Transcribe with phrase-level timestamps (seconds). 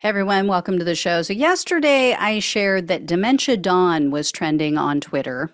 [0.00, 1.20] Hey everyone, welcome to the show.
[1.20, 5.50] So, yesterday I shared that Dementia Don was trending on Twitter.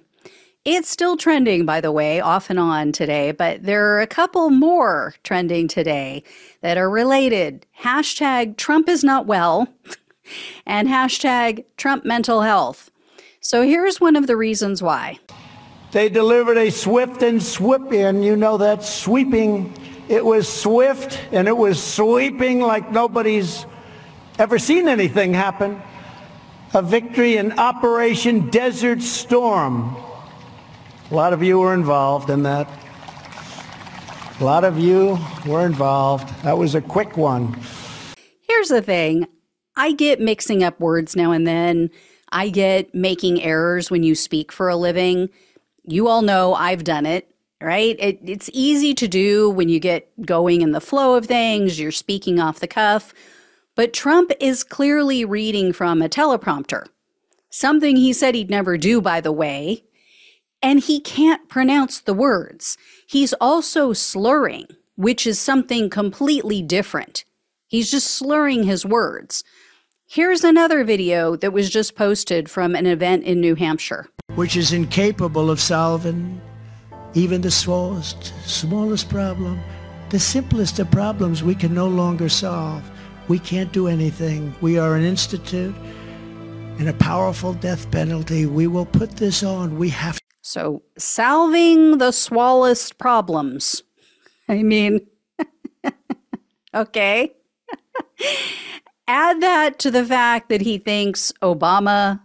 [0.65, 4.51] It's still trending, by the way, off and on today, but there are a couple
[4.51, 6.23] more trending today
[6.61, 7.67] that are related.
[7.81, 9.67] Hashtag Trump is not well
[10.65, 12.93] and hashtag Trump mental health.
[13.41, 15.19] So, here's one of the reasons why.
[15.91, 18.23] They delivered a swift and swoop in.
[18.23, 19.75] You know that sweeping.
[20.09, 23.67] It was swift and it was sweeping like nobody's
[24.39, 25.81] ever seen anything happen.
[26.75, 29.97] A victory in Operation Desert Storm.
[31.11, 32.69] A lot of you were involved in that.
[34.41, 36.29] A lot of you were involved.
[36.43, 37.59] That was a quick one.
[38.43, 39.27] Here's the thing
[39.77, 41.91] I get mixing up words now and then.
[42.33, 45.31] I get making errors when you speak for a living.
[45.85, 47.31] You all know I've done it,
[47.63, 47.97] right?
[47.99, 51.93] It, it's easy to do when you get going in the flow of things, you're
[51.93, 53.15] speaking off the cuff.
[53.77, 56.87] But Trump is clearly reading from a teleprompter,
[57.51, 59.85] something he said he'd never do, by the way.
[60.61, 62.77] And he can't pronounce the words.
[63.07, 64.67] He's also slurring,
[64.97, 67.25] which is something completely different.
[67.69, 69.45] He's just slurring his words.
[70.07, 74.73] Here's another video that was just posted from an event in New Hampshire which is
[74.73, 76.41] incapable of solving
[77.15, 79.59] even the smallest, smallest problem.
[80.11, 82.83] The simplest of problems we can no longer solve.
[83.29, 84.55] We can't do anything.
[84.61, 85.75] We are an institute
[86.79, 88.47] and a powerful death penalty.
[88.47, 89.79] We will put this on.
[89.79, 90.19] We have.
[90.43, 93.83] So, solving the smallest problems.
[94.49, 95.07] I mean,
[96.75, 97.33] okay.
[99.09, 102.21] Add that to the fact that he thinks Obama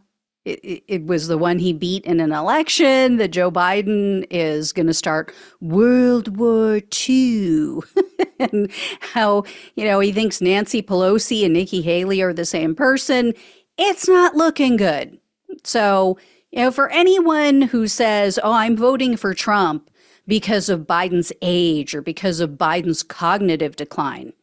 [0.45, 4.88] it, it, was the one he beat in an election that Joe Biden is going
[4.88, 7.80] to start World War II.
[8.39, 8.72] and
[9.14, 9.44] how,
[9.75, 13.34] you know, he thinks Nancy Pelosi and Nikki Haley are the same person.
[13.78, 15.19] It's not looking good.
[15.64, 16.17] So,
[16.52, 19.89] you know, for anyone who says, oh, I'm voting for Trump
[20.28, 24.34] because of Biden's age or because of Biden's cognitive decline,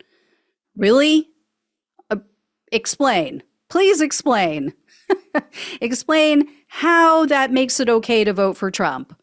[0.77, 1.29] really?
[2.09, 2.17] Uh,
[2.71, 3.43] explain.
[3.69, 4.73] Please explain.
[5.81, 9.17] Explain how that makes it okay to vote for Trump.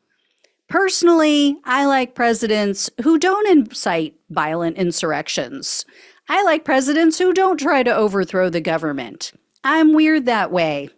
[0.68, 5.86] Personally, I like presidents who don't incite violent insurrections.
[6.28, 9.32] I like presidents who don't try to overthrow the government.
[9.64, 10.90] I'm weird that way.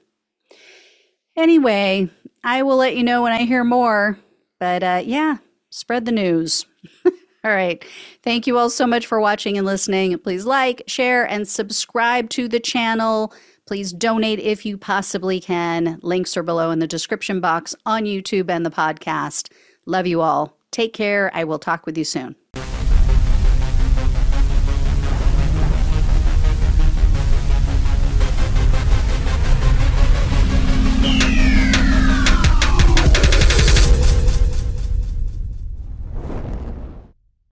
[1.36, 2.10] Anyway,
[2.44, 4.18] I will let you know when I hear more.
[4.60, 5.38] But uh, yeah,
[5.70, 6.66] spread the news.
[7.06, 7.84] all right.
[8.24, 10.18] Thank you all so much for watching and listening.
[10.20, 13.34] Please like, share, and subscribe to the channel.
[13.68, 16.00] Please donate if you possibly can.
[16.02, 19.52] Links are below in the description box on YouTube and the podcast.
[19.86, 20.58] Love you all.
[20.72, 21.30] Take care.
[21.34, 22.36] I will talk with you soon.